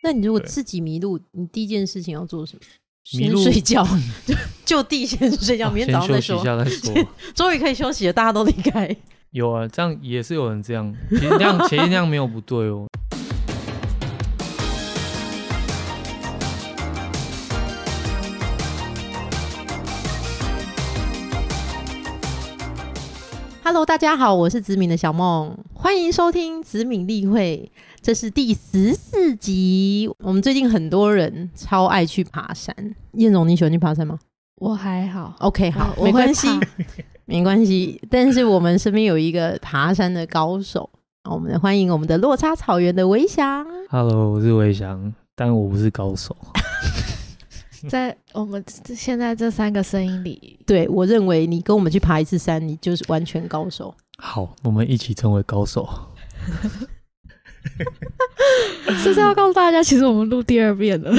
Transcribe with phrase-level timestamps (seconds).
[0.00, 2.60] 那你如果自己迷路，你第一件事情要做什么？
[3.02, 3.84] 先迷路睡觉，
[4.24, 6.84] 就就地先睡觉，啊明天早上再说先休息一。
[6.84, 7.08] 下再说。
[7.34, 8.96] 终于可以休息了，大家都离开。
[9.32, 12.86] 有啊，这样也是有人这样，其实那样其实那样没有不对哦。
[23.64, 30.08] Hello，大家好，我是子敏的小梦，欢迎收听子敏例会，这是第十四集。
[30.20, 32.74] 我们最近很多人超爱去爬山，
[33.12, 34.18] 燕总，你喜欢去爬山吗
[34.56, 36.66] 我还好，？OK，好，没关系怕，
[37.26, 38.00] 没关系。
[38.10, 40.88] 但是我们身边有一个爬山的高手，
[41.30, 43.66] 我们欢迎我们的落差草原的维翔。
[43.90, 46.36] Hello，我是伟翔，但我不是高手。
[47.88, 53.94] 在我们这现在这三个声音里，对我认为你跟我们去爬一次山，你就是完全高手。
[54.18, 55.88] 好，我们一起成为高手。
[59.02, 61.12] 是不是要告诉大家，其实我们录第二遍了。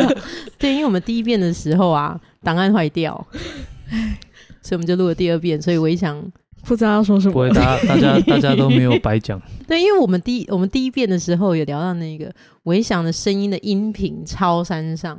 [0.58, 3.14] 对，因为我们第一遍的时候啊，档案坏掉，
[4.62, 5.60] 所以我们就录了第二遍。
[5.60, 6.20] 所以我一想
[6.64, 9.40] 不知道要说什么不会，，大家大家大家都没有白讲。
[9.66, 12.32] 对，因为我们第一我们第一遍的时候有聊到那个
[12.64, 15.18] 维翔的声音的音频超山上，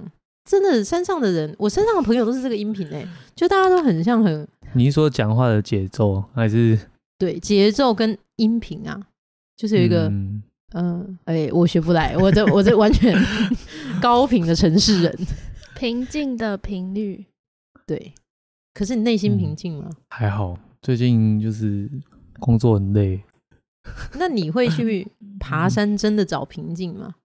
[0.50, 6.78] 真的山上的人，我身上的朋友都是这个音频哎、就大家都很像很你是说讲话的节奏，还是
[7.18, 9.00] 对节奏跟音频啊，
[9.58, 10.42] 就是有一个嗯
[10.74, 13.14] 嗯，哎、我学不来，我这我这完全
[14.02, 15.18] 高频的城市人，
[15.76, 17.26] 平静的频率。
[17.86, 18.14] 对。
[18.74, 19.90] 可是你内心嗯平静吗？
[20.10, 20.58] 还好？
[20.82, 21.90] 最近就是
[22.40, 23.22] 工作很累，
[24.18, 25.06] 那你会去
[25.40, 27.16] 爬山真的找平静吗？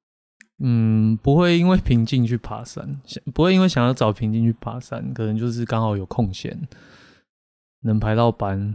[0.58, 6.66] 嗯，不会因为平静去爬山，想不会因为想要找平静去爬山，可能就是刚好有空闲，
[7.82, 8.74] 能排到班，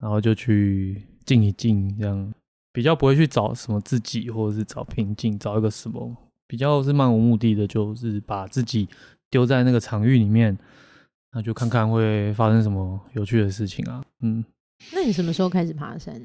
[0.00, 2.32] 然后就去静一静，这样
[2.74, 6.14] 比较不会去找什么自己，或者是找平静，找一个什么，
[6.48, 8.88] 比较是漫无目的的，就是把自己
[9.30, 10.58] 丢在那个场域里面，
[11.32, 14.44] 那就看看会发生什么有趣的事情啊，嗯。
[14.92, 16.20] 那你什么时候开始爬山？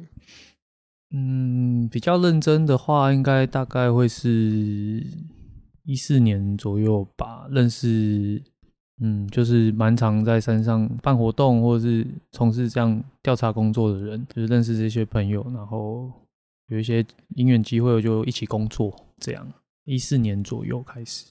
[1.11, 5.05] 嗯，比较认真的话，应该大概会是
[5.83, 7.47] 一四年左右吧。
[7.51, 8.41] 认识，
[9.01, 16.11] 嗯，就是蛮常在山上办活动或者是从事这样调查工作的人，就是认识这些朋友，然后
[16.69, 19.53] 有一些因缘机会就一起工作，这样。
[19.85, 21.25] 一四年左右开始，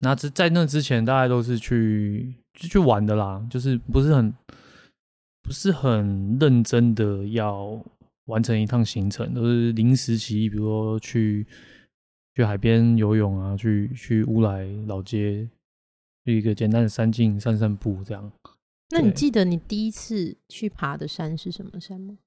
[0.00, 4.30] 那之在那之前，大家都是去就去玩的啦，就是不是很
[5.42, 7.82] 不是很认真的要
[8.26, 11.46] 完成一趟行程，都是临时起意，比如说去
[12.34, 15.48] 去海边游泳啊，去去乌来老街，
[16.26, 18.30] 去一个简单的山径散散步这样。
[18.90, 22.18] 那你记得你第一次去爬的山是什么山吗？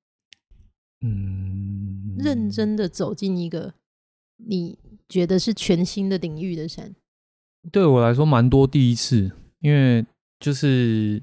[1.02, 3.74] 嗯，认真的走进一个
[4.36, 4.78] 你
[5.08, 6.94] 觉得是全新的领域的山，
[7.72, 10.06] 对我来说蛮多第一次，因为
[10.40, 11.22] 就是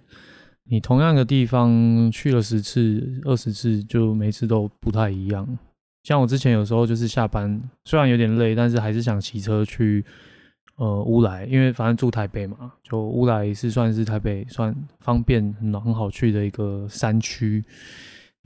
[0.65, 5.59] 你同样的地方去了十次、二十次，就每次都不太一样。
[6.03, 10.05] 像我之前有时候就是下班，虽然有点累，但是还是想骑车去
[10.77, 17.65] 呃乌来，因为反正住台北嘛，就乌来是算是台北算方便很很好去的一个山区。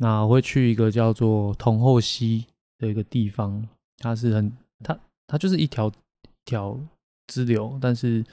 [0.02, 2.46] 那我会去一个叫做同后溪
[2.78, 3.62] 的一个地方，
[3.98, 4.50] 它是很
[4.82, 5.92] 它它就是一条
[6.46, 6.78] 条
[7.26, 8.24] 支流，但是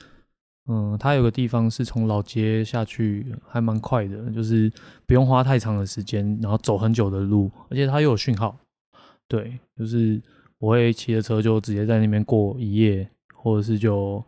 [0.69, 4.71] 嗯，它有个地方是从老街下去，还蛮快的，就是
[5.05, 8.57] 不用花太长的时间，然后走很久的路，而且它又有讯号。
[9.27, 10.21] 对，就是
[10.59, 14.23] 我会骑着车就直接在那边过一夜，或者是就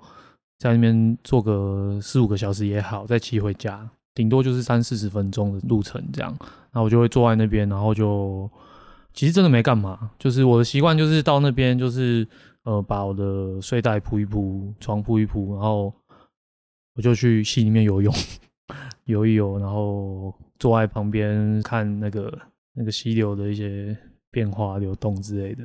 [0.58, 6.38] 在那边坐个四五个小时也好，再骑回家，顶多就是三四十分钟的路程这样。
[6.74, 8.50] 那我就会坐在那边，然后就
[9.14, 12.28] 其实真的没干嘛，就是我的习惯就是到那边就是
[12.64, 15.94] 呃把我的睡袋铺一铺，床铺一铺，然后
[16.96, 18.14] 我就去溪里面游泳，
[19.06, 22.40] 游一游，然后坐在旁边看那个
[22.74, 23.98] 那个溪流的一些
[24.30, 25.64] 变化、流动之类的。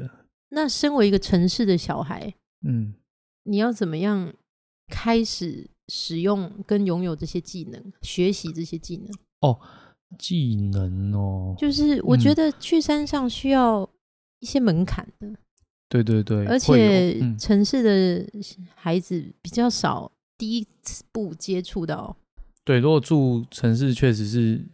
[0.50, 2.32] 那身为一个城市的小孩，
[2.66, 2.94] 嗯，
[3.42, 4.32] 你要怎么样
[4.88, 9.08] 开始使用跟拥有这些技能，学习这些技能？
[10.18, 13.88] 技能哦，就是我觉嗯得去山上需要
[14.40, 15.28] 一些门槛的，
[15.88, 18.26] 对对对，而且嗯城市的
[18.74, 20.66] 孩子比较少第一
[21.12, 22.16] 步接触到。
[22.64, 24.64] 对，如果住城市，确实是，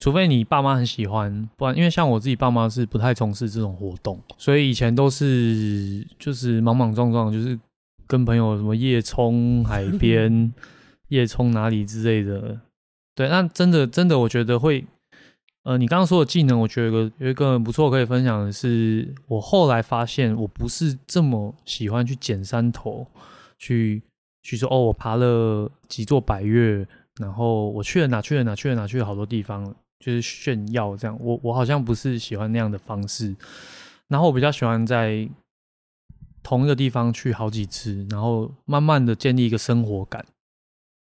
[0.00, 7.58] 除非你爸妈很喜欢，不然因为像我自己爸妈是不太从事这种活动，所以以前都是就是莽莽撞撞，就是
[8.06, 10.52] 跟朋友什么夜冲海边、
[11.08, 12.60] 夜冲哪里之类的。
[13.18, 14.84] 对，那真的真的，我觉得会
[15.64, 23.04] 呃，你刚刚说的技能，我觉得有一个很不错可以分享的是，我后来发现我不是这么喜欢去捡山头，
[23.58, 24.00] 去
[24.44, 26.86] 去说哦，我爬了几座百岳，
[27.20, 31.18] 然后我去了哪去了哪去了哪去了好多地方，就是炫耀这样。
[31.20, 33.34] 我我好像不是喜欢那样的方式，
[34.06, 35.28] 然后我比较喜欢在
[36.44, 40.24] 同一个地方去好几次，然后慢慢的建立一个生活感。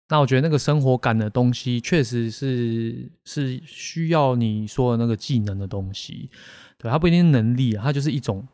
[0.08, 6.28] 那我觉得那个生活感的东西，确实是是需要你说的那个技能的东西，
[6.76, 8.46] 对，它不一定能力，它就是一种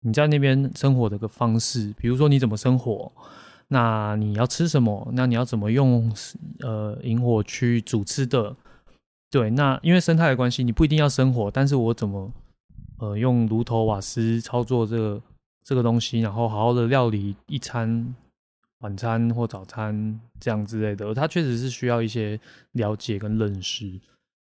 [0.00, 1.94] 你在那边生活的一个方式。
[1.96, 3.12] 比如说你怎么生活，
[3.68, 6.12] 那你要吃什么，那你要怎么用
[6.60, 8.56] 呃萤火去煮吃的，
[9.30, 12.32] 对，那因为生态的关系，你不一定要生火，但是我怎么
[12.98, 15.22] 呃用炉头瓦斯操作这个
[15.62, 18.16] 这个东西，然后好好的料理一餐。
[18.80, 22.38] 晚餐或早餐这样之类的，它确实是需要一些
[22.72, 24.00] 了解跟认识。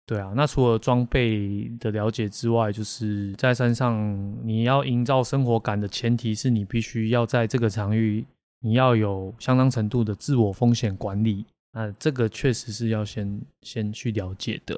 [0.06, 8.26] 对啊，那除了装备的了解之外，就是在山上你要营造生活感的前提是你必须要在这个场域，
[8.60, 11.46] 你要有相当程度的自我风险管理。
[11.74, 14.78] 那这个确实是要先先去了解的。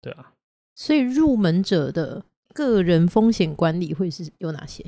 [0.00, 0.32] 对啊，
[0.74, 4.84] 所以入门者的个人风险管理会是有哪些？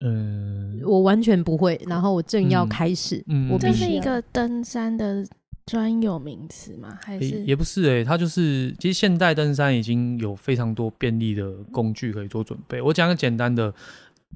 [0.00, 1.80] 嗯，我完全不会。
[1.86, 5.26] 然后我正要开始，我这是一个登山的
[5.66, 6.96] 专有名词吗？
[7.02, 7.88] 还是也不是？
[7.90, 12.80] 哎，它就是其实现代登山已经有非常多便利的工具可以做准备。
[12.80, 13.74] 我讲个简单的，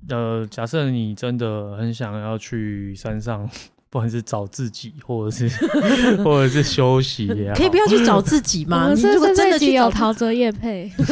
[0.08, 3.48] 呃，假设你真的很想要去山上，
[3.88, 5.48] 不管是找自己，或者是
[6.24, 8.92] 或者是休息，可以不要去找自己 吗？
[8.92, 10.90] 你如果真的去有陶喆叶配。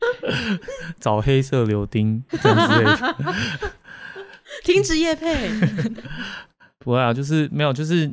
[1.00, 3.72] 找黑色柳丁这样之类的，
[4.64, 5.48] 停止夜配。
[6.78, 8.10] 不会啊，就是没有，就是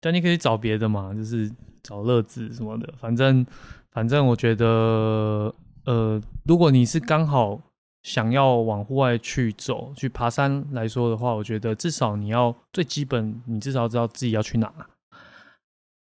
[0.00, 1.50] 但你可以找别的嘛，就是
[1.82, 2.94] 找乐子什么的。
[2.98, 3.44] 反正
[3.90, 5.54] 反正，我觉得
[5.84, 7.60] 呃，如果你是刚好
[8.02, 14.72] 想要往户外去走、去爬山来说的话，我觉得至少你要最基本，你至少知道自己要去哪，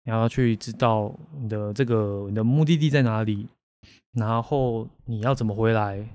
[0.06, 3.48] 你要去知道你的这个你的目的地在哪里。
[4.15, 6.07] 然后你要怎么回来？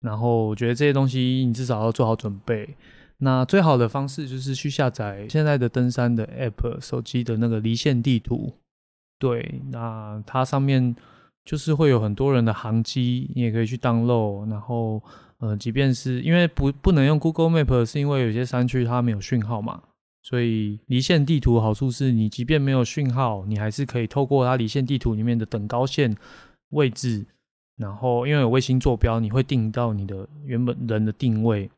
[0.00, 2.76] 然后我觉得这些东西你至少要做好准备。
[3.18, 8.54] 那最好的方式就是去下载现在的登山的 App，手机的那个离线地图。
[9.18, 10.94] 对，那它上面
[11.44, 14.48] 就是会有很多人的航机，你也可以去 download。
[14.48, 15.02] 然后，
[15.38, 19.82] 呃，即便是因为不不能用 Google Map，是因为有些山区它没有讯号嘛。
[20.22, 26.16] 所以离线地图好处是你即便没有讯号，你还是可以透过它离线地图里面的等高线。
[26.70, 27.26] 位置，
[27.76, 31.70] 然后因为有卫星坐标，你会定到你的原本人的定位，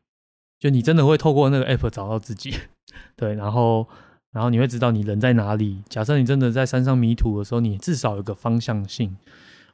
[0.59, 2.53] 就你真的会透过那个 app 找到自己，
[3.15, 3.87] 对，然后
[4.31, 5.81] 然后你会知道你人在哪里。
[5.87, 9.15] 假设你真的在山上迷途的时候，你至少有个方向性。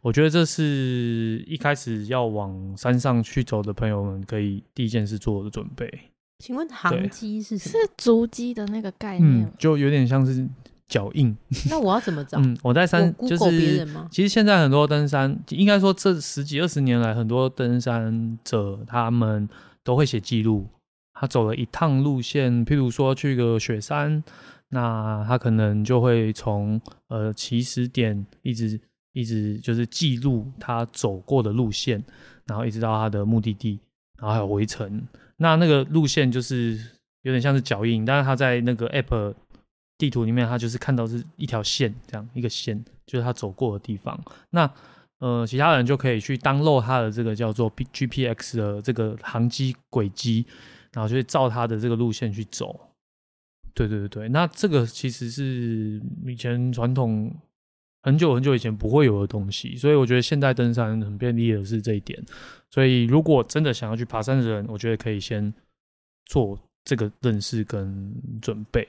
[0.02, 5.92] 我觉得这是一开始要往山上去走的朋友们可以第一件事做的准备。
[6.40, 10.48] 请问航机是是足迹的那个概念，就有点像是。
[10.88, 11.36] 脚印，
[11.70, 12.40] 那我要怎么找？
[12.42, 19.50] 嗯，我在山就是，其实现在很多登山，应该说这十几二十年来，很多登山者他们
[19.84, 20.66] 都会写记录。
[21.20, 24.24] 他走了一趟路线，譬如说去个雪山，
[24.70, 26.80] 那他可能就会从
[27.10, 28.80] 呃起始点一直
[29.12, 32.02] 一直就是记录他走过的路线，
[32.46, 33.80] 然后一直到他的目的地，
[34.22, 35.06] 然后还有回程。
[35.36, 36.80] 那那个路线就是
[37.24, 39.34] 有点像是脚印，但是他在那个 app。
[39.98, 44.20] 地图里面，他就是看到是一条线，这样一个线，就是他走过的地方。
[44.52, 44.72] 那
[45.20, 50.46] 呃，其他人就可以去当漏他的这个叫做 G P X 的这个航机轨迹，
[50.94, 52.80] 然后就照他的这个路线去走。
[53.74, 57.36] 对对对对，那这个其实是以前传统
[58.04, 62.24] 很久很久以前不会有的东西，所以我觉得现代登山很便利的是这一点。
[62.70, 65.52] 所以如果真的想要去爬山的人，我觉得可以先
[66.26, 68.88] 做这个认识跟准备。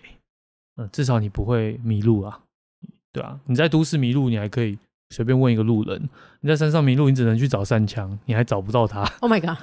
[0.78, 2.40] 嗯，至少你不会迷路啊，
[3.12, 4.78] 对啊，你在都市迷路，你还可以
[5.10, 6.00] 随便问一个路人；
[6.40, 9.02] 你在山上迷路，你只能去找山枪，你还找不到他。
[9.20, 9.58] Oh my god！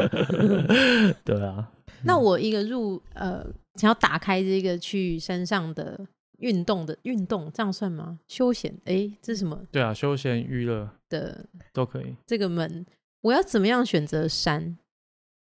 [1.23, 1.71] 对啊，
[2.03, 3.45] 那我一个入呃，
[3.75, 5.99] 想要打开这个去山上的
[6.39, 8.19] 运动的运动，这样算吗？
[8.27, 8.75] 休闲？
[8.83, 9.59] 哎，这是什么？
[9.71, 12.13] 对啊，休闲娱乐的都可以。
[12.25, 12.85] 这个门，
[13.21, 14.77] 我要怎么样选择山？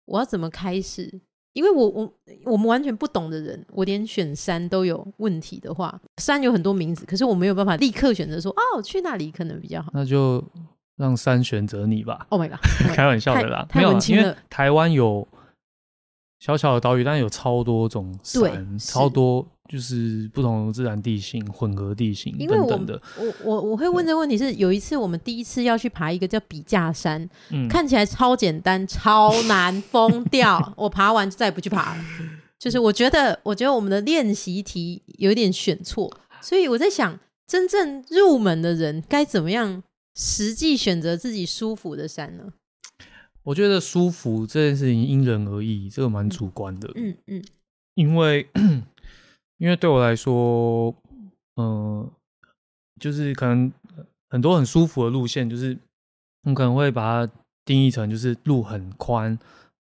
[0.05, 1.19] 我要怎么开始？
[1.57, 2.13] 因为我我
[2.45, 9.89] 我们完全不懂的人，我连选山都有问题的话，山有很多名字，可是我没有办法立刻选择说哦去那里可能比较好。
[9.91, 10.43] 那就
[10.97, 12.27] 让山选择你吧。
[12.29, 12.59] Oh my god！
[12.93, 15.27] 开玩笑的啦，没有，因为台湾有
[16.39, 23.01] 小小的岛屿，但有超多种山，超多就是不同的自然地形、混合地形我等等的。
[23.17, 30.73] 我我我会问这个问题是，有一次我们第一次要去爬一个叫笔架山，嗯，看起来超简单、超难，疯掉。
[30.77, 32.05] 我爬完就再也不去爬了。
[32.59, 39.83] 就是我觉得，我觉得我们的练习题有点选错，所以我在想，真正入门的人该怎么样
[40.15, 42.45] 实际选择自己舒服的山呢？
[43.43, 46.91] 我觉得舒服这件事情因人而异，这个蛮主观的。
[46.95, 47.43] 嗯嗯
[47.93, 48.47] 因为
[49.57, 50.93] 因为对我来说，
[51.55, 52.09] 嗯、
[52.99, 53.71] 就是可能
[54.29, 55.77] 很多很舒服的路线，就是
[56.43, 57.33] 我可能会把它
[57.65, 59.37] 定义成就是路很宽、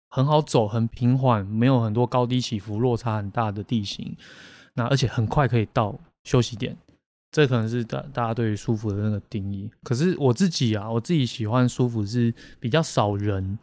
[0.09, 4.17] 很好走、很平缓，没有很多高低起伏、落差很大的地形，
[4.75, 6.77] 那而且很快可以到休息点。
[7.33, 9.71] 这可能是大大家对于舒服的那个定义。
[9.83, 13.59] 可是我自己啊，我自己喜欢舒服是比较少人，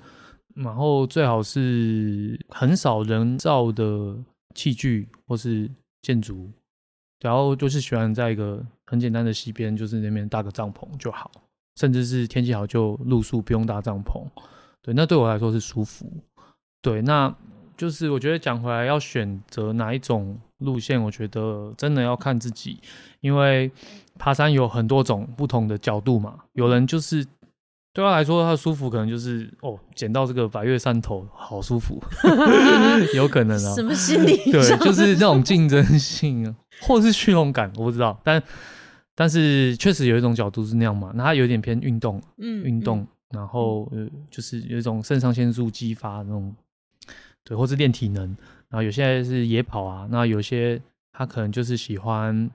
[0.54, 4.16] 然后最好是很少人造的
[4.54, 5.68] 器具或是
[6.04, 6.52] 建筑，
[7.20, 11.32] 然后就是喜欢在一个很简单的溪边，就是那边搭个帐篷就好，
[11.78, 14.24] 甚至是天气好就露宿，不用搭帐篷。
[14.84, 16.06] 对，那对我来说是舒服。
[16.84, 17.36] 对，那
[17.76, 22.80] 就是我觉得讲回来要选择哪一种路线，我觉得真的要看自己，
[23.22, 23.72] 因为
[24.20, 27.26] 爬山有很多种不同的角度嘛，有人就是。
[27.94, 32.02] 对他来说，他的舒服可能就是哦，捡到这个白月山头，好舒服，
[33.14, 33.84] 有可能啊什。
[33.84, 38.20] 么心理对，就是那种竞争性啊，或是虚荣感，我不知道。
[38.24, 38.42] 但
[39.14, 46.52] 但是确实有一种角度是那样嘛，那他有点偏运动，嗯运动，然后呃，就是有一种肾上腺素激发那种，
[47.44, 48.26] 对，或是练体能。
[48.70, 50.82] 然后有些是野跑啊，那有些
[51.12, 52.50] 他可能就是喜欢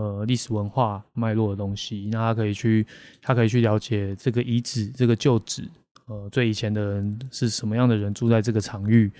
[0.00, 2.86] 呃历史文化脉络的东西，那他可以去
[3.20, 5.68] 他可以去了解这个遗址、这个旧址，
[6.06, 9.12] 呃，最以前的人是什么样的人住在这个场域。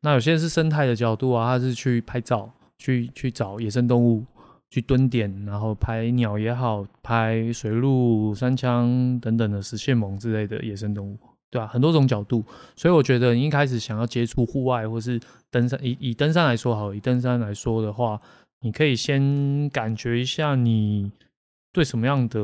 [0.00, 4.24] 那有些是生态的角度啊，他是去拍照，去去找野生动物，
[4.70, 11.18] 去蹲点，然后拍鸟也好，拍水鹿、山羌等等的石蟹獴之类的野生动物，
[11.50, 12.44] 对啊，很多种角度。
[12.76, 15.18] 所以我觉得你一开始想要接触户外或是
[15.50, 18.20] 登山，以以登山来说好，以登山来说的话，
[18.64, 21.12] 你可以先感觉一下你
[21.70, 22.40] 对什么样的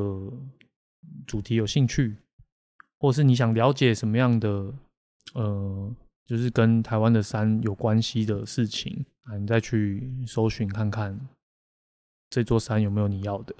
[1.27, 2.15] 主题有兴趣，
[2.99, 4.71] 或是你想了解什么样的
[5.33, 5.91] 呃，
[6.27, 11.19] 就是跟台湾的山有关系的事情啊，你再去搜寻看看
[12.29, 13.55] 这座山有没有你要的。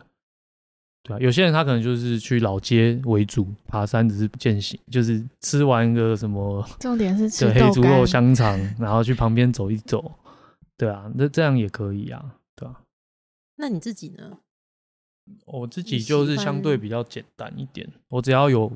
[1.03, 8.05] 对啊，有些人他可能就是去老街为主，爬山只是践行，就是吃完个什么 重点是吃黑猪肉。
[8.05, 10.13] 香肠，然后去旁边走一走，
[10.77, 12.83] 对啊，那这样也可以啊，对啊。
[13.57, 14.39] 那你自己呢？
[15.47, 18.73] 我自己就是相对比较简单一点，我只要有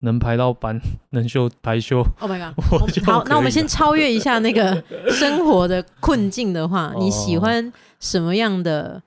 [0.00, 0.78] 能排到班，
[1.10, 2.82] 能休排休，Oh my god！
[2.82, 9.02] 我就好，那我们先超越一下那个 生活的困境的话，你喜哦欢什么样的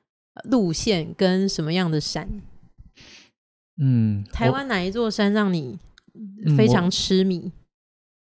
[0.46, 2.42] 路线跟什么样的山？
[3.80, 5.78] 嗯，台湾哪一座山让你
[6.56, 7.52] 非常痴迷？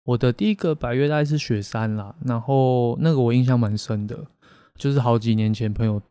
[0.03, 4.27] 我的第一个百越大概是雪山啦，然后那个我印象蛮深的，
[4.77, 6.01] 就是好几年前朋友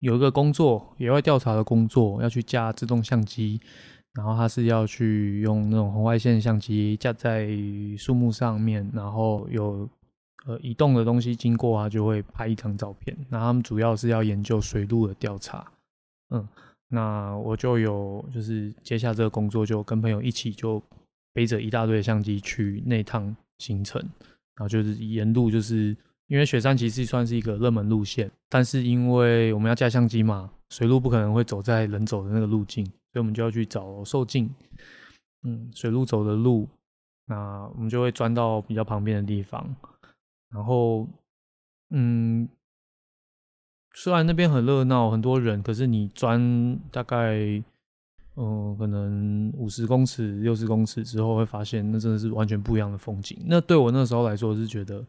[0.00, 3.60] 有一个工作，野外调查的工作，要去架自动相机，
[4.14, 7.48] 然后他是要去用那种红外线相机架在
[7.96, 9.88] 树木上面，然后有
[10.46, 13.16] 呃移动的东西经过啊，就会拍一张照片。
[13.28, 15.66] 那他们主要是要研究水路的调查，
[16.30, 16.46] 嗯，
[16.88, 20.80] 那我就有就是接下这个工作，就跟朋友一起就
[21.32, 24.00] 背着一大堆相机去那趟行程，
[24.54, 25.96] 然后就是沿路就是
[26.28, 34.48] 因为雪山其实算是一个热门路线，但是因为我们要架相机嘛，水路不可能会走在人走的那个路径，所以我们就要去找受径，
[35.42, 36.68] 嗯，水路走的路，
[37.26, 39.74] 那我们就会钻到比较旁边的地方，
[40.50, 41.06] 然后
[41.90, 42.48] 嗯。
[43.94, 47.60] 虽然那边很热闹，很多人，可是你钻大概，
[48.36, 53.36] 嗯、可能五十公尺、六十公尺之后，会发现那真的是完全不一样的风景。
[53.46, 55.04] 那对我那时候来说是觉得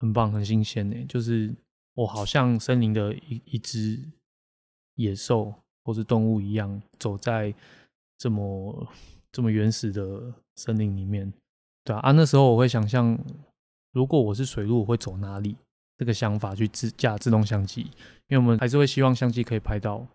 [0.00, 1.54] 很棒、很新鲜呢，就是
[1.94, 4.02] 我好像森林的一一只
[4.96, 5.54] 野兽
[5.84, 7.54] 或是动物一样，走在
[8.18, 8.88] 这么
[9.30, 11.32] 这么原始的森林里面。
[11.84, 13.18] 对啊，啊那时候我会想象，
[13.92, 15.56] 如果我是水路，我会走哪里？
[15.96, 17.82] 这个想法去自架自动相机，
[18.28, 20.06] 因为我们还是会希望相机可以拍到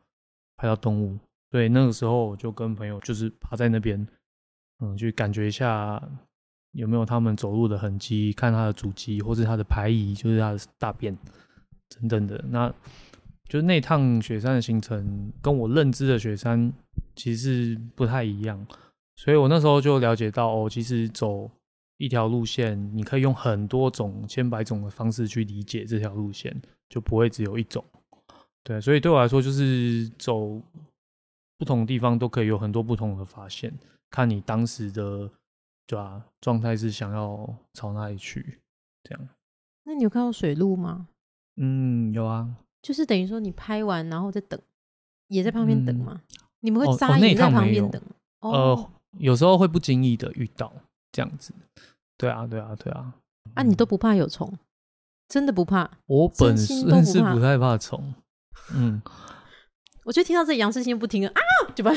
[0.58, 1.16] 拍到动物。
[1.52, 4.08] 对，那个时候我就跟朋友就是趴在那边，
[4.80, 6.02] 嗯，去感觉一下
[6.76, 11.18] 有没有他们走路的痕迹，看他的足迹或是他的排遗，就是他的大便
[11.90, 12.44] 等等的。
[12.50, 12.70] 那
[13.48, 16.72] 就是那趟雪山的行程跟我认知的雪山
[17.16, 18.66] 其实不太一样，
[19.16, 21.50] 所以我那时候就了解到哦，其实走
[21.98, 27.84] 一条路线，你可以用很多种、千百种的方式去理解这条路线，就不会只有一种。
[28.64, 30.60] 对，所以对我来说，就是走
[31.58, 33.72] 不同地方都可以有很多不同的发现，
[34.10, 35.30] 看你当时的
[35.88, 38.60] 对啊、状态是想要朝哪里去，
[39.04, 39.30] 这样。
[39.84, 41.08] 那你有看到水路吗？
[41.58, 44.60] 嗯，有啊，就是等于说你拍完然后再等，
[45.28, 46.22] 也在旁边等嗯吗？
[46.62, 48.02] 你们会扎营在旁边等？
[48.40, 50.74] 哦呃，有时候会不经意的遇到
[51.12, 51.54] 这样子。
[52.18, 53.14] 对啊，对啊，对啊。
[53.54, 54.52] 啊，你都不怕有虫？
[55.28, 55.90] 真的不怕？
[56.08, 58.14] 我本身是不太怕虫，
[58.74, 59.02] 嗯，
[60.06, 61.42] 我就听到这杨世新不听了啊，
[61.74, 61.92] 就把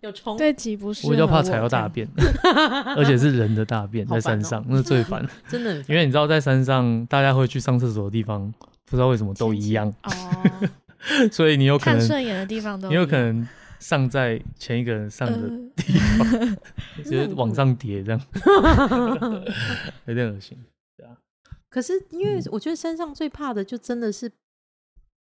[0.00, 0.36] 有虫。
[0.38, 2.08] 这集不是我就怕踩到大便，
[2.96, 5.24] 而且是人的大便在山上，那最烦。
[5.48, 8.50] 真的因为你知道，在山上大家会去上厕所的地方，
[8.86, 10.10] 不知道为什么都一样，哦，
[11.30, 13.46] 所以你有可能，看顺眼的地方都你有可能
[13.78, 16.56] 上在前一个人上的呃地方，
[17.04, 18.20] 就是往上叠这样，
[20.06, 20.56] 有点恶心。
[20.96, 21.12] 对啊
[21.68, 24.30] 可是因为嗯我觉得山上最怕的就真的是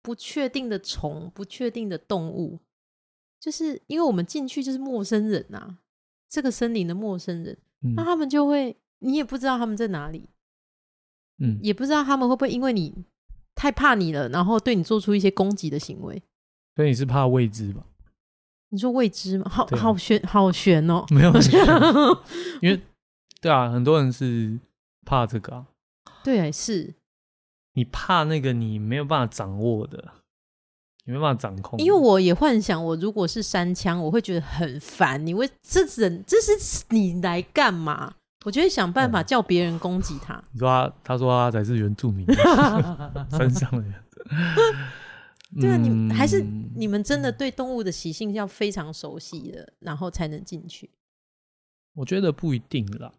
[0.02, 2.58] 不确定的虫、不确定的动物，
[3.40, 5.78] 就是因为我们进去就是陌生人呐、
[6.28, 10.28] 这个森林的陌生人，嗯那他们就会你也不知道他们在哪里，
[11.38, 13.04] 嗯，也不知道他们会不会因为你
[13.54, 16.22] 太怕你了，然后对你做出一些攻击的行为。
[16.76, 17.84] 所以你是怕未知吧？
[18.70, 19.48] 你说未知吗？
[19.48, 21.32] 好好悬，好悬哦、没有，
[22.62, 22.80] 因为
[23.40, 24.58] 对啊，很多人是
[25.04, 25.66] 怕这个啊，
[26.22, 26.94] 对，是
[27.78, 30.12] 你怕那个你没有办法掌握的，
[31.04, 31.78] 你没有办法掌控。
[31.78, 35.24] 因为我也幻想，我如果是山枪，我会觉得很烦。
[35.24, 38.16] 你为这人，这是你来干嘛？
[38.44, 40.42] 我就会想办法嗯叫别人攻击他。
[40.50, 42.26] 你说他，他说他才是原住民，
[43.30, 43.94] 山上的人。
[45.60, 50.90] 对啊，你还是嗯你们真的对动物的习性要非常熟悉的，然后才能进去。
[51.94, 53.12] 我觉得不一定啦，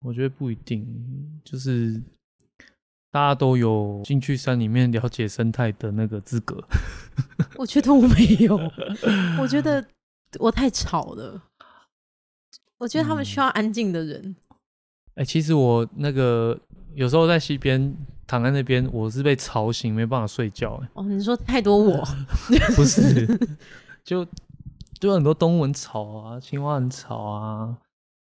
[0.00, 2.02] 我觉得不一定，就是
[3.12, 6.64] 大家都有进去山里面了解生态的那个资格。
[7.56, 8.58] 我觉得我没有，
[9.38, 9.84] 我觉得
[10.38, 11.42] 我太吵了。
[12.78, 14.34] 我觉得他们需要安静的人。
[15.14, 16.58] 哎、其实我那个
[16.94, 17.94] 有时候在溪边
[18.26, 20.88] 躺在那边，我是被吵醒，没办法睡觉、欸。
[20.94, 22.02] 哦，你说太多我，
[22.74, 23.28] 不是，
[24.02, 24.26] 就
[24.98, 27.76] 就很多动物很吵啊，青蛙很吵啊，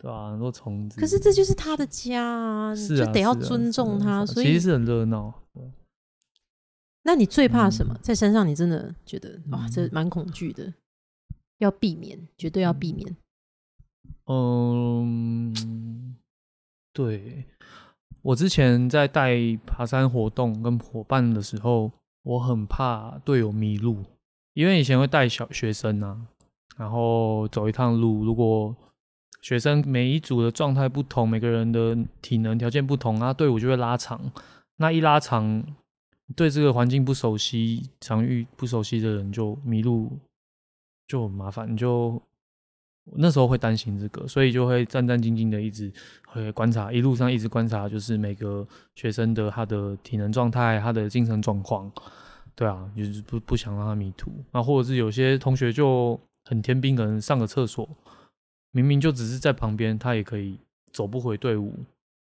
[0.05, 0.99] 对吧、很多虫子。
[1.01, 4.23] 可是这就是他的家啊，你是啊，就得要尊重他。
[4.23, 5.33] 所以其实是很热闹。
[7.01, 7.91] 那你最怕什么？
[7.95, 10.71] 嗯在山上，你真的觉得哇，嗯这蛮恐惧的，
[11.57, 13.17] 要避免，绝对要避免。
[14.27, 16.15] 嗯，
[16.93, 17.45] 对，
[18.21, 21.91] 我之前在带爬山活动跟伙伴的时候，
[22.21, 24.05] 我很怕队友迷路，
[24.53, 26.27] 因为以前会带小学生啊，
[26.77, 28.75] 然后走一趟路，如果
[29.45, 34.19] 学生每一组的状态不同，每个人的体能条件不同，那队伍就会拉长。
[34.77, 35.63] 那一拉长，
[36.35, 40.17] 对这个环境不熟悉、场域不熟悉的人就迷路，
[41.07, 42.19] 就很麻烦，你就
[43.17, 45.93] 那时候会担心这个，所以就会战战兢兢的一直
[46.25, 51.91] 会观察，一路上一直观察，就是每个学生的他的体能状态、他的精神状况，
[52.55, 54.31] 对啊，就是不不想让他迷途。
[54.51, 57.87] 那或者是有些同学就很天兵，可能上个厕所，
[58.75, 60.59] 明明就只是在旁边，他也可以
[60.91, 61.73] 走不回队伍。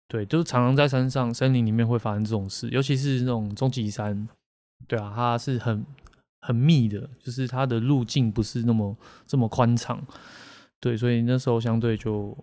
[0.07, 4.27] 对，就是常常在山上、森林里面会发生这种事，尤其是那种终极山，
[4.87, 5.85] 对啊，它是很
[6.41, 10.03] 很密的，就是它的路径不是那么这么宽敞。
[10.79, 12.35] 对，所以那时候相对就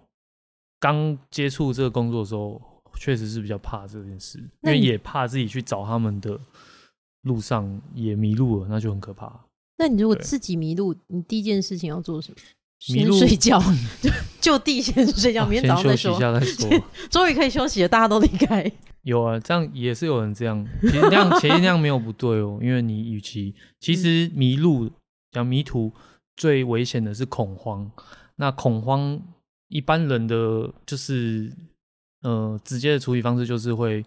[0.79, 2.63] 刚接触这个工作的时候，
[2.95, 6.39] 确实是比较怕这件事，因为也怕自己去找他们的
[7.23, 9.45] 路上也迷路了，那就很可怕。
[9.77, 12.39] 那你如果自己迷路，你第一件事情要做什么？
[12.95, 13.61] 迷路先睡觉，
[14.01, 14.11] 就
[14.41, 16.21] 就地先睡觉，哦明天早上再说先休息一。
[16.21, 16.47] 下再
[16.79, 16.85] 说。
[17.11, 18.71] 终于可以休息了，大家都离开。
[19.03, 24.91] 有啊，这样也是有人这样，其实那样其实那样没有不对哦，因为你与其其实迷路
[25.33, 25.93] 讲迷途
[26.37, 27.91] 最危险的是恐慌，
[28.37, 29.21] 那恐慌
[29.69, 31.53] 一般人的就是
[32.23, 34.05] 呃直接的处理方式就是会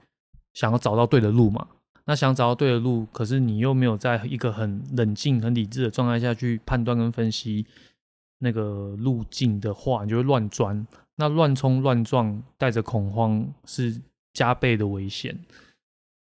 [0.54, 1.68] 想要找到对的路嘛，
[2.06, 7.66] 那想找到对的路，可是你又没有在一个很冷静、很理智的状态下去判断跟分析
[8.44, 10.86] 那个路径的话，你就会乱钻。
[11.16, 13.96] 那乱冲乱撞，带着恐慌是
[14.34, 15.38] 加倍的危险。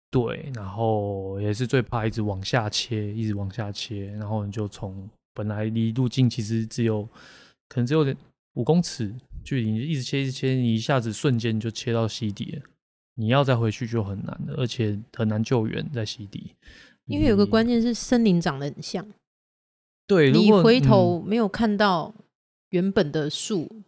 [0.10, 7.08] 对，然后也是最怕一直往下切，一直往下切，然后你就从本来离路径其实只有
[7.70, 8.06] 可能只有
[8.56, 12.62] 五公尺距离，你一直切一直切，你一下子瞬间就切到溪底了。
[13.16, 16.54] 你要再回去就很难了，而且很难救援在溪底。
[17.06, 19.06] 因为有个关键是森林长得很像，
[20.08, 22.14] 对，你回嗯头没有看到
[22.70, 23.84] 原本的树，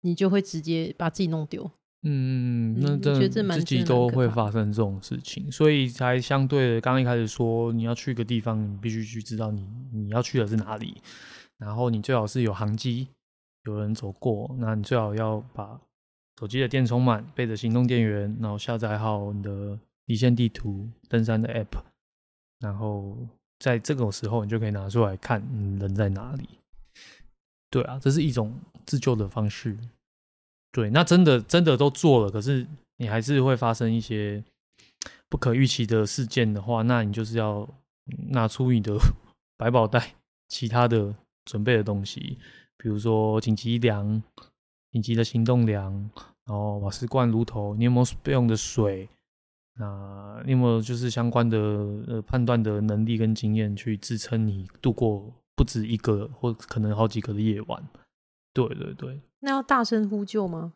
[0.00, 1.70] 你就会直接把自己弄丢。
[2.02, 10.94] 嗯，那嗯我觉得真的这自己都会发生这种事情，所以才相对的，刚刚一开始说你要去一个地方，你必须去知道你你要去的是哪里，
[11.58, 13.08] 然后你最好是有航机，
[13.64, 15.80] 有人走过，那你最好要把
[16.38, 21.82] 手机的电充满，背着行动电源，然后下载好你的离线地图、登山的 app，
[22.60, 23.16] 然后
[23.58, 26.48] 在这种时候你就可以拿出来看你人在哪里。
[27.70, 29.76] 对啊，这是一种自救的方式。
[30.72, 32.66] 对，那真的真的都做了，可是
[32.98, 34.42] 你还是会发生一些
[35.28, 37.68] 不可预期的事件的话，那你就是要
[38.30, 38.96] 拿出你的
[39.56, 40.14] 百宝袋，
[40.48, 41.14] 其他的
[41.44, 42.38] 准备的东西，
[42.76, 44.22] 比如说紧急粮、
[44.92, 45.92] 紧急的行动粮，
[46.44, 49.08] 然后瓦斯罐、炉头，你有没有备用的水？
[49.78, 51.58] 那你有没有就是相关的
[52.06, 57.82] 呃判断的能力跟经验去支撑你度过不止一个或可能好几个的夜晚？
[58.54, 59.20] 对对对。
[59.40, 60.72] 那要大声呼救吗？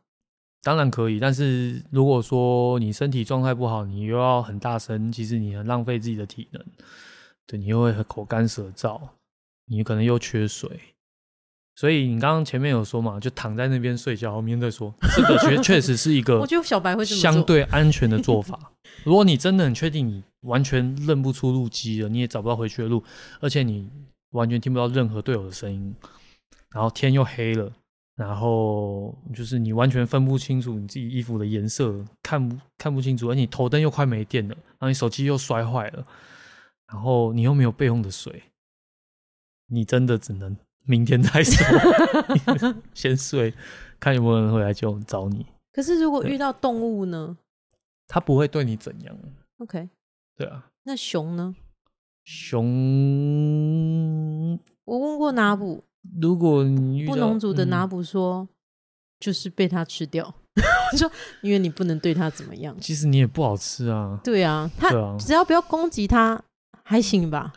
[0.63, 6.63] 当然可以，但是如果说你身体状态不好，你又要很大声，其实你很浪费自己的体能，
[7.47, 9.01] 对，你又会很口干舌燥，
[9.65, 10.79] 你可能又缺水，
[11.77, 18.73] 所以你刚刚前面有说嘛，就躺在那边睡觉，后面再说，这个确 确实是一个我觉得小白会相对安全的做法。
[19.05, 23.03] 如果你真的很确定你完全认不出路基了，你也找不到回去的路，
[23.41, 23.89] 而且你
[24.31, 25.95] 完全听不到任何队友的声音，
[26.71, 27.73] 然后天又黑了。
[28.17, 36.07] 然后就是你完全分不清楚你自己衣服的颜色，看不看不清楚，而你头灯又快没电了，然后你手机又摔坏了，
[36.93, 38.43] 然后你又没有备用的水，
[39.69, 41.65] 你真的只能明天再说，
[42.93, 43.55] 先睡，
[43.99, 45.47] 看有没有人会来救找你。
[45.73, 47.39] 可是如果遇到动物呢
[48.13, 49.17] 他不会对你怎样
[49.59, 49.89] ，？OK，
[50.37, 50.67] 对啊。
[50.83, 51.55] 那熊呢？
[52.25, 52.61] 熊，
[54.85, 55.85] 我问过拿布
[56.21, 56.65] 如果
[57.07, 58.49] 布农族的拿嗯捕说，
[59.21, 60.35] 就是被它吃掉。
[60.93, 61.09] 我说，
[61.41, 62.77] 因为你不能对它怎么样。
[62.81, 65.17] 其实你也不好吃啊，对啊，它啊。
[65.17, 66.43] 只要不要攻击它，
[66.83, 67.53] 还行吧？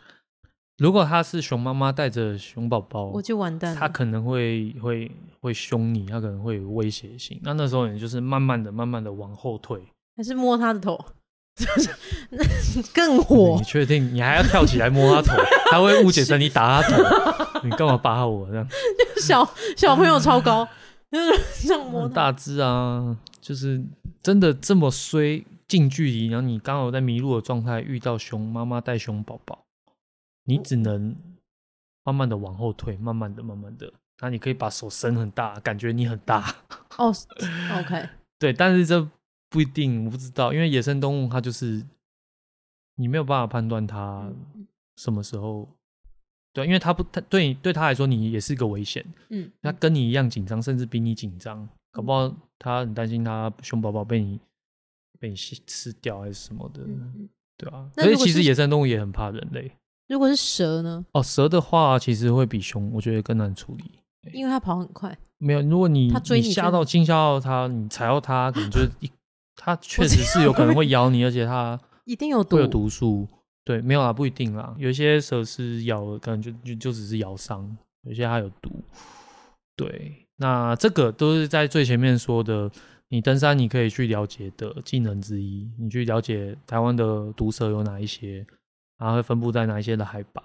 [0.78, 3.80] 如果它是熊妈妈带着熊宝宝，我就完蛋了。
[3.80, 7.40] 它可能会会会凶你，它可能会有威胁性。
[7.42, 9.82] 那那时候你就是慢慢的、慢慢的往后退。
[10.16, 10.98] 还是摸他的头，
[12.30, 12.44] 那
[12.94, 13.64] 更火你。
[13.64, 14.14] 确定？
[14.14, 15.42] 你还要跳起来摸他头？
[15.70, 17.60] 他会误解成你打他头。
[17.64, 18.68] 你干嘛扒我这样？
[19.20, 20.68] 小小朋友超高，
[21.10, 23.82] 就是这样摸大只啊，就是
[24.22, 29.64] 真的这么衰，近距离，然后你刚好在迷路的状态遇到熊妈妈带熊宝宝，
[30.44, 31.16] 你只能
[32.04, 33.92] 慢慢的往后退，慢慢的、慢慢的。
[34.20, 36.54] 那你可以把手伸很大，感觉你很大。
[36.98, 37.12] 哦
[37.80, 39.08] ，OK，对，但是这
[39.54, 41.80] 不一定，我不知道，因为野生动物它就是
[42.96, 45.68] 你没有办法判断它嗯什么时候。
[46.52, 49.04] 对，因为它不，它对你对它来说，你也是个危险。
[49.30, 54.40] 嗯，它跟你一样紧张，甚至比你紧张，搞不好它很担心它熊宝宝被你
[55.20, 56.80] 被你吃吃掉还是什么的，
[57.56, 57.88] 对啊。
[57.94, 59.70] 所以其实野生动物也很怕人类。
[60.08, 61.06] 如果是蛇呢？
[61.12, 63.84] 哦，蛇的话其实会比熊，我觉得更难处理。
[64.32, 69.10] 因为它跑很快，没有，如果你你吓到惊吓到它，你踩到它，可能就是一，
[69.56, 72.56] 它确实是有可能会咬你，而且它 一定有毒。
[72.56, 73.26] 会有毒素。
[73.64, 74.74] 对，没有啦，不一定啦。
[74.78, 78.70] 有一些蛇是咬了，可能就就就只是咬伤，有些它有毒。
[79.74, 82.70] 对，那这个都是在最前面说的，
[83.08, 88.46] 你登山你可以去了解的技能之一，你去了解台湾的毒蛇有哪一些，
[88.98, 90.42] 然后会分布在哪一些的海拔。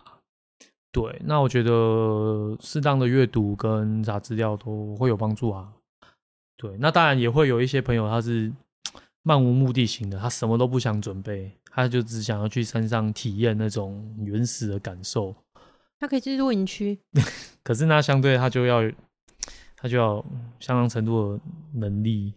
[0.92, 5.72] 对，那我觉得适当的阅读跟查资料都会有帮助啊。
[6.56, 8.52] 对，那当然也会有一些朋友他是
[9.24, 15.36] 漫无目的型的，他什么都不想准备，他就只想要去山上体验那种原始的感受。
[16.00, 16.98] 他可以去露营区，
[17.64, 18.82] 可是那相对他就要
[19.76, 20.26] 他就要
[20.60, 22.34] 相当程度的能力。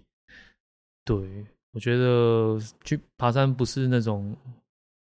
[1.04, 4.36] 对我觉得去爬山不是那种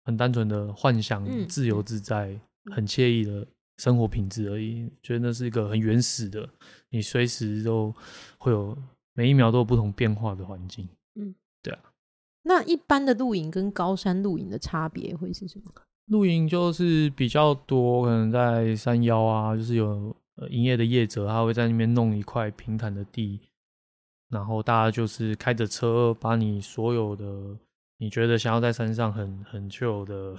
[0.03, 2.39] 很单纯的幻想嗯自由自在、
[2.71, 3.45] 很惬意的
[3.77, 6.47] 生活品质而已，觉得那是一个很原始的，
[6.89, 7.93] 你随时都
[8.37, 8.77] 会有
[9.13, 10.87] 每一秒都有不同变化的环境。
[12.43, 15.71] 那一般的露营跟高山露营的差别会是什么？
[16.07, 20.13] 露营就是比较多，可能在山腰啊，就是有
[20.49, 23.39] 营业的业者，他会在那边弄一块平坦的地，
[24.29, 27.55] 然后大家就是开着车，把你所有的
[27.97, 30.35] 你觉得想要在山上很很 chill 的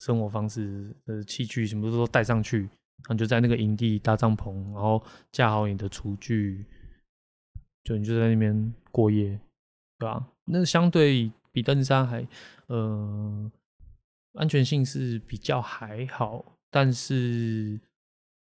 [0.00, 6.66] 生活方式的器具，什么都带上去，然后就在那个营地搭帐篷，然后架好你的厨具，
[7.84, 9.40] 就你就在那边过夜，
[9.98, 12.26] 对吧、那相对比登山还
[12.66, 13.50] 呃
[14.32, 17.80] 安全性是比较还好，但是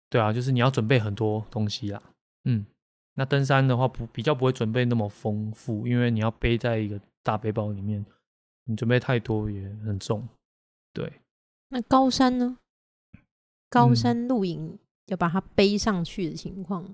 [0.09, 2.01] 对啊，就是你要准备很多东西啦。
[2.45, 2.65] 嗯，
[3.15, 8.05] 那登山的话不比较不会准备那么丰富，因为你要背在一个大背包里面，
[8.63, 10.25] 你准备太多也很重。
[10.93, 11.11] 对，
[11.67, 12.57] 那高山呢？
[13.69, 16.85] 高嗯山露营要把它背上去的情况，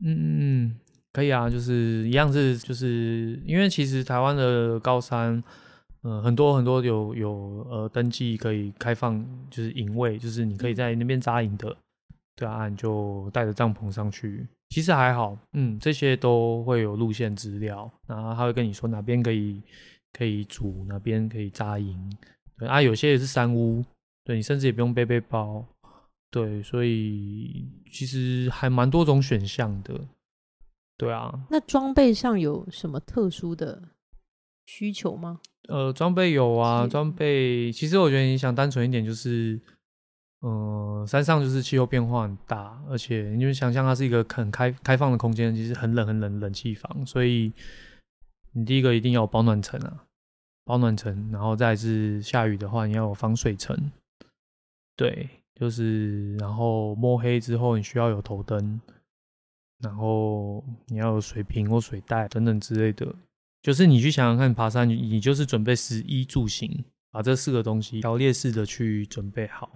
[0.00, 0.80] 嗯嗯嗯，
[1.16, 5.42] 可以啊，就是一样是就是因为其实台湾的高山，
[6.02, 11.74] 呃，很多很多有有呃登记可以开放，就是营位，就是你可以在那边扎营的，
[12.36, 19.62] 对啊，你就带着帐篷上去，其实还好，嗯，这些都会有路线资料，然后他会跟你说哪边可以
[20.12, 21.98] 可以煮，哪边可以扎营，
[22.58, 23.82] 对啊，有些也是山屋，
[24.22, 25.64] 对你甚至也不用背背包。
[26.30, 29.98] 对，所以其实还蛮多种选项的。
[30.96, 33.82] 对啊，那装备上有什么特殊的
[34.64, 35.40] 需求吗？
[35.68, 39.60] 呃，装备有啊，是装备其实我觉得你想单纯一点，就是，
[40.40, 47.52] 呃，山上就是气候变化很大，而且你就想象它是一个很开开放的空间，其实很冷很冷冷气房，所以
[48.52, 50.04] 你第一个一定要有保暖层啊，
[50.64, 53.76] 保暖层，然后再是下雨的话，你要有防水层，
[54.96, 58.80] 对，就是然后摸黑之后，你需要有头灯，
[59.78, 63.14] 然后你要有水瓶或水袋等等之类的。
[63.62, 69.70] 就是你去想想看，爬山你你就是准备食衣住行，把这四个东西条列式的去准备好，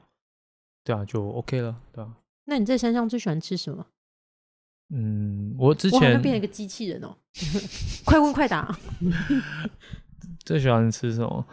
[0.84, 2.16] 对啊，就 OK 了，对啊。
[2.44, 3.86] 那你在山上最喜欢吃什么？
[4.92, 7.16] 嗯，我之前变成一个机器人哦！
[8.04, 8.78] 快问快答。
[10.44, 11.46] 最喜欢吃什么？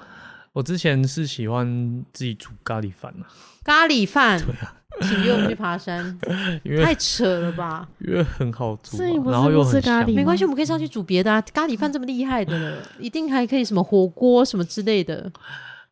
[0.58, 3.30] 我之前是喜欢自己煮咖喱饭啊，
[3.64, 6.18] 咖喱饭，对啊，请约我们去爬山，
[6.64, 7.88] 因 为太扯了吧？
[8.00, 11.40] 因为很好煮、所以你不啊，然后又很香咖喱吗没关系，我们可以上去煮别的啊。
[11.54, 15.32] 咖喱饭这么厉害的了，一定还可以什么火锅什么之类的。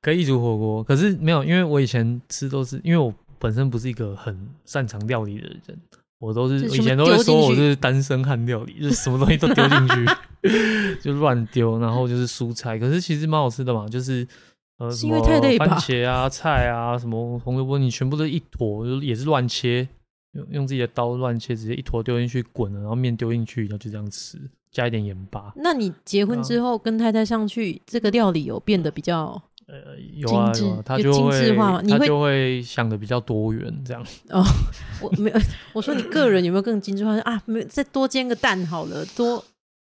[0.01, 5.79] 可以煮火锅，可是没有，因为我以前吃都是因为我本身不是一个很擅长料理的人，
[6.17, 14.27] 我都是就是以前都会丢进说我去是单身汉料理，就是什么东西都丢进去， 就乱丢，然后就是蔬菜，可是其实蛮好吃的嘛，就是
[14.77, 19.87] 呃是因为什么太累吧番茄啊、 菜啊、什么红萝卜，你全部都一坨，也是乱切，
[20.33, 24.37] 用用自己的刀乱切，直接一坨丢进去滚了，然后面丢进去，然后就这样吃，
[24.71, 25.53] 加一点盐巴。
[25.55, 34.05] 那你结婚之后跟太太上去，这个料理有变得比较呃，有致有啊，他有就精致会化吗你会他就会想的比较多元这样。
[34.29, 34.43] 哦
[35.01, 35.39] 我没有，
[35.73, 37.41] 我说你个人有没有更精致化啊？
[37.45, 39.43] 没，再多煎个蛋好了，多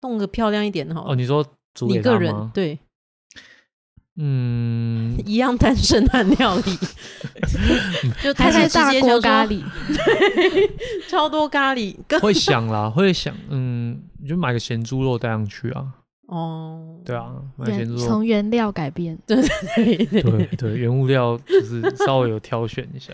[0.03, 1.13] 弄个漂亮一点好了。
[1.13, 2.19] 哦，你说煮你给他吗？
[2.19, 2.79] 个人对
[4.17, 6.77] 嗯，一样单身汉料理，
[8.23, 9.63] 就太太大直接就说锅咖，喱，
[11.09, 15.87] 超多咖喱，跟会想啦，会想，嗯，你就买个咸猪肉带上去啊。
[16.27, 18.07] 哦，对啊，买咸原猪肉。
[18.07, 19.19] 从原料改变。
[19.27, 19.41] 对
[19.77, 23.13] 对对对，原物料就是稍微有挑选一下，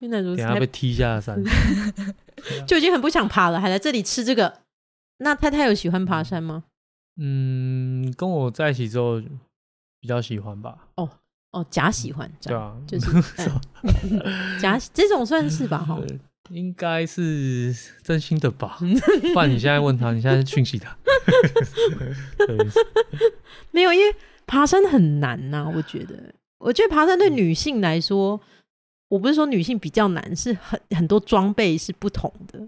[0.00, 1.42] 原来如此，等下被踢下山。
[2.66, 4.52] 就已经很不想爬了，还来这里吃这个。
[5.18, 6.64] 那太太有喜欢爬山吗？
[7.18, 9.20] 嗯，跟我在一起之后
[10.00, 10.88] 比较喜欢吧。
[10.96, 11.08] 哦
[11.52, 13.10] 哦，假喜欢，对啊，就是
[13.82, 14.20] 嗯
[14.60, 15.96] 假这种算是吧，哈。
[15.96, 16.06] 呃
[16.50, 18.78] 应该是真心的吧？
[19.34, 20.96] 不然你现在问他，你现在讯息他。
[22.38, 22.56] 对
[23.70, 28.40] 没有，因为爬山很难呐、我觉得，我觉得爬山对女性来说，
[29.10, 32.66] 我不是说女性比较难，是很很多装备是不同的，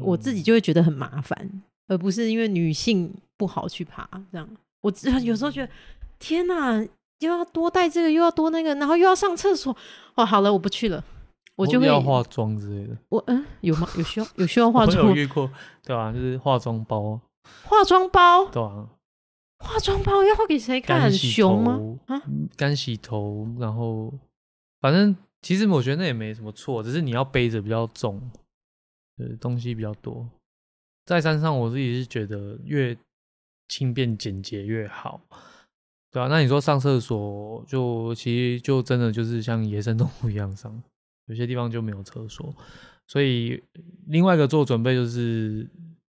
[0.00, 4.46] 我自己就会觉得很麻烦，而不是因为女性不好去爬这样。
[4.82, 5.72] 我只 有时候觉得，
[6.18, 6.78] 天哪，
[7.20, 9.74] 又要多带这个，又要多那个，然后又要上厕所，
[10.14, 11.02] 哦，好了，我不去了，
[11.56, 12.96] 我就会要化妆之类的。
[13.08, 13.88] 我嗯，有吗？
[13.96, 15.50] 有需要有需要 化我有妆遇过，
[15.82, 17.18] 对啊，就是化妆包，
[17.64, 18.86] 化妆包，对啊，
[19.58, 21.10] 化妆包要画给谁看？
[21.12, 21.76] 熊吗？
[21.76, 24.12] 头啊，嗯干洗头，然后
[24.80, 28.20] 反正其实我觉得那也没什么错，只是你要背着比较重，
[29.16, 30.28] 对，东西比较多。
[31.06, 32.96] 在山上，我自己是觉得越
[33.68, 35.20] 轻便简洁越好，
[36.10, 40.82] 对啊，那你说上厕所，就其实就真的就是像野生动物一样上，
[41.26, 42.54] 有些地方就没有厕所，
[43.06, 43.62] 所以
[44.06, 45.68] 另外一个做准备就是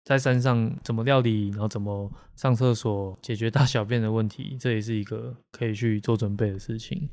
[0.04, 7.08] 在山上怎么料理，然后怎么上厕所，解决大小便的问题，这也是一个可以去做准备的事情。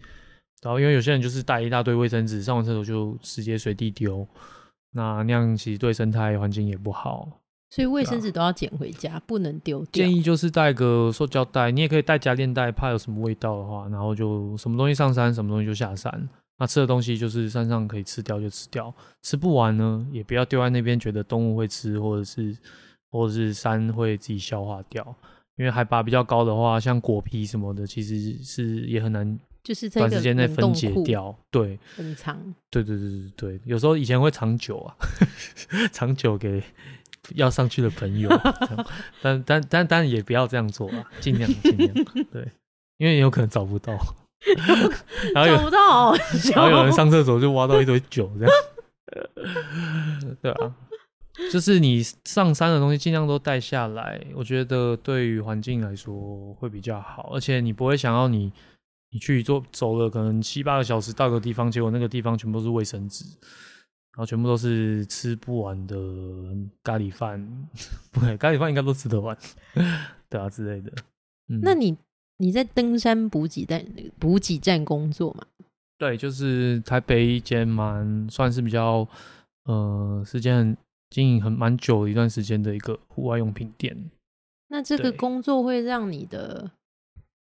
[0.62, 4.28] 然后因为有些人就是带一大堆卫生纸，上完厕所就直接随地丢，
[4.92, 7.39] 那那样其实对生态环境也不好。
[7.70, 10.04] 所以卫生纸都要捡回家，不能丢掉。
[10.04, 16.30] 建议就是带个塑胶袋，你也可以带夹链袋，怕有什么味道的话，然后就什么东西上山，什么东西就下山。
[16.58, 22.58] 那吃的东西就是山上可以吃掉就吃掉，吃不完呢也不要丢在那边，觉得动物会吃，或者是
[23.12, 25.16] 或者是山会自己消化掉。
[25.56, 31.38] 因为海拔比较高的话，像果皮什么的，其实是也很难就是在短时间内分解掉。
[31.52, 32.38] 对，很长。
[32.70, 34.96] 对对对对对，有时候以前会藏酒啊，
[35.92, 36.64] 藏酒给
[37.36, 38.30] 要上去的朋友，
[39.22, 41.94] 但但但但也不要这样做啊，尽量尽量
[42.32, 42.48] 对，
[42.98, 43.94] 因为有可能找不到，
[45.34, 46.16] 然后有找不到，
[46.54, 48.54] 然后有人上厕所就挖到一堆酒，这样，
[50.42, 50.76] 对啊，
[51.52, 58.52] 就是你上山的东西尽量都带下来，我觉得对于环境来说会比较好，而且你不会想要你
[59.12, 63.40] 你去做走了可能七八个小时到个地方，结果那个地方全部都是卫生纸，然
[64.20, 65.96] 后全部都是吃不完的
[66.84, 67.68] 咖喱饭，
[68.12, 69.38] 不对，咖喱饭应该都吃得完，
[70.30, 70.92] 对啊之类的。
[71.48, 71.98] 嗯，那你
[72.38, 73.86] 你在登山补给站
[74.20, 75.46] 补给站工作嘛？
[75.98, 79.08] 对，就是台北一间蛮算是比较
[79.66, 80.78] 呃时间很
[81.10, 84.10] 经营很蛮久的一段时间的一个户外用品店。
[84.70, 86.72] 那这个工作会让你的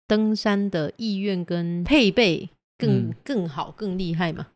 [0.07, 4.47] 登山的意愿跟配备更、嗯更好、更厉害嘛？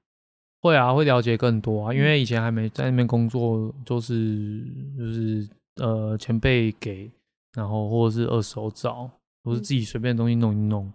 [0.63, 4.65] 会啊，会了解更多啊，因为以前还没在那边工作，就是
[4.97, 5.45] 就是
[5.75, 7.11] 呃前辈给，
[7.53, 9.11] 然后或者是二手找，
[9.43, 10.89] 或是自己随便的东西弄一弄，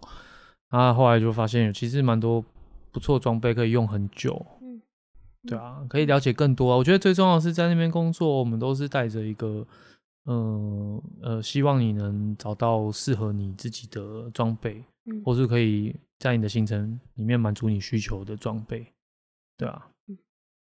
[0.71, 2.43] 然后后来就发现有其实蛮多
[2.91, 4.81] 不错的装备可以用很久，嗯。
[5.47, 6.75] 对啊，可以了解更多啊。
[6.75, 9.63] 我觉得最重要的是在那边工作，我们都是带着一个，
[10.25, 15.21] 嗯呃希望你能找到适合你自己的装备，嗯。
[15.23, 18.85] 或是可以在你的行程里面满足你需求的装备，
[19.59, 19.87] 对啊，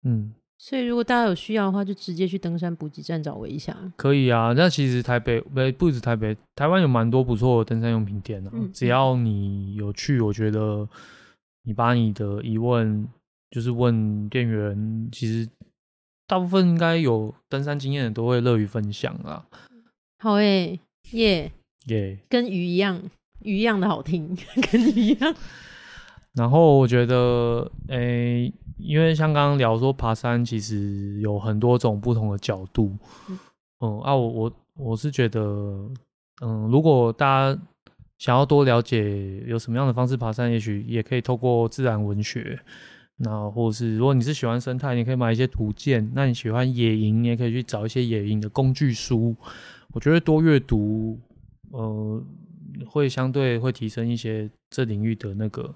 [0.02, 3.76] 嗯，所以如果大家有需要的话，就直接去登山补给站找我一下。
[3.96, 4.52] 可以啊。
[4.56, 8.50] 那其实台北不不止台北，台湾有蛮多不错的登山用品店啊。
[8.52, 10.88] 嗯只要你有去，我觉得
[11.62, 13.06] 你把你的疑问
[13.52, 15.48] 就是问店员，其实
[16.26, 19.46] 大部分应该有登山经验的都会乐于分享啊。
[20.18, 20.80] 好诶、
[21.12, 21.52] 耶、
[21.86, 23.00] 耶、跟鱼一样，
[23.40, 24.36] 鱼一样的好听，
[24.70, 25.34] 跟鱼一样。
[26.34, 32.96] 然后我觉得，诶、因为像刚刚聊说爬山，其实有很多种不同的角度。
[33.28, 33.38] 嗯
[33.80, 35.40] 嗯啊，我我我是觉得，
[36.42, 37.60] 嗯，如果大家
[38.18, 42.58] 想要多了解有什么样的方式爬山，也许也可以透过自然文学。
[43.22, 49.36] 那或者是如果你是喜欢生态，你可以买一些图鉴；那你喜欢野营，你也可以去找一些野营的工具书。
[49.92, 51.18] 我觉得多阅读，
[51.70, 52.22] 呃，
[52.86, 55.74] 会相对会提升一些这领域的那个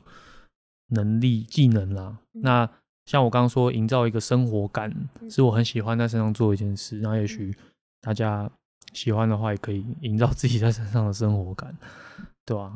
[0.89, 2.17] 能力技能啦。
[2.35, 2.69] 嗯那
[3.07, 6.99] 像我刚刚说，营造一个生活感，嗯是我很喜欢在身上做的一件事。
[7.01, 7.55] 然后也许
[8.01, 8.51] 大家
[8.95, 11.77] 喜欢的话，也可以营造自己在身上的生活感，
[12.47, 12.73] 对吧、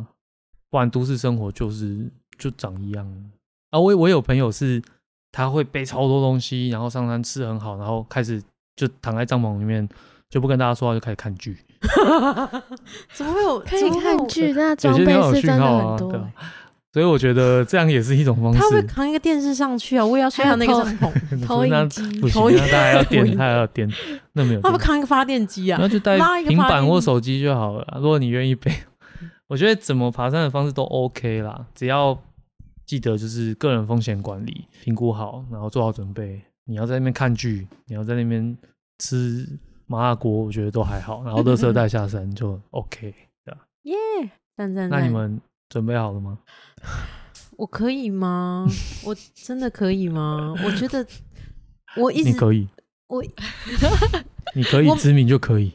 [0.69, 3.07] 不然都市生活就是就长一样
[3.71, 3.81] 啊。
[3.81, 4.83] 我我有朋友是
[5.33, 8.43] 他会背超多东西，然后上山吃很好，然后开始
[8.77, 9.89] 就躺在帐篷里面。
[10.31, 11.57] 就不跟大家说话，就开始看剧。
[13.15, 13.59] 怎么会有？
[13.61, 16.31] 可以看剧，那有装备是真的讯号啊，很多。
[16.93, 18.59] 所以我觉得这样也是一种方式。
[18.59, 21.47] 他会扛一个电视上去啊，我也要睡他那个帐篷。
[21.47, 22.29] 投影机那
[22.67, 23.91] 他还要 电，他还要电，
[24.33, 24.79] 那没有他会。
[24.79, 27.99] 扛一个发电机啊那，就带平板或手机就好了啦。
[28.01, 28.73] 如果你愿意背，
[29.49, 32.19] 我觉得怎么爬山的方式都 OK 啦，只要
[32.87, 36.41] 记得就是个人风险管理，评估好，然后做好准备。
[36.65, 38.57] 你要在那边看剧，你要在那边
[38.99, 39.47] 吃
[39.87, 41.23] 麻辣锅，我觉得都还好。
[41.25, 43.15] 然后垃圾带下山就 OK。
[43.85, 43.95] 耶！
[44.57, 45.01] 赞赞赞！
[45.01, 46.39] 那你们准备好了吗？
[47.57, 48.67] 我可以吗？
[49.05, 50.55] 我真的可以吗？
[50.65, 51.05] 我觉得
[51.97, 52.69] 我一直你可以，
[53.09, 53.23] 我
[54.55, 55.73] 你可以我知名就可以，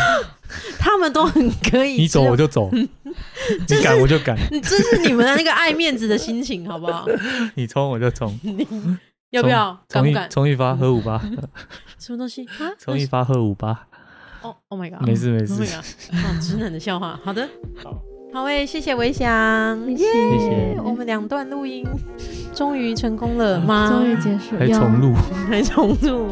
[0.78, 2.86] 他们都很可以，你走我就就走，你
[3.82, 7.06] 赶我就赶，这是你们的那个爱面子的心情，好不好？
[7.54, 8.38] 你冲我就冲。
[8.42, 8.66] 你
[9.30, 9.78] 要不要？
[9.88, 10.14] 敢冲一？
[10.30, 11.18] 冲一发喝五八，
[11.98, 12.70] 什么东西啊？
[12.78, 13.88] 冲一发喝五八，
[14.42, 15.04] 哦，Oh my god！
[15.06, 16.16] 没事没 Oh my 事，god！
[16.16, 17.18] 好直男的笑话。
[17.24, 17.48] 好的，
[17.82, 18.00] 好，
[18.34, 20.06] 好诶，谢谢维翔，谢耶！
[20.32, 21.86] 谢谢我们两段录音
[22.52, 23.88] 终于成功了吗？
[23.94, 25.14] 终于结束，有还重，录，
[25.48, 26.26] 还重录，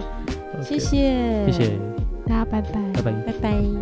[0.61, 1.79] 谢谢，谢谢，
[2.27, 2.73] 大家拜拜。
[2.95, 3.13] 拜拜。
[3.13, 3.82] 拜拜。